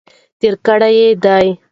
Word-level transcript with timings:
تیرې 0.39 0.57
کړي 0.65 0.97
دي. 1.23 1.47